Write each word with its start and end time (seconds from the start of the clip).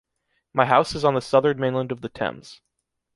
My 0.51 0.65
house 0.65 0.95
is 0.95 1.05
on 1.05 1.13
the 1.13 1.21
southern 1.21 1.59
mainland 1.59 1.91
of 1.91 2.01
the 2.01 2.09
Thames. 2.09 2.61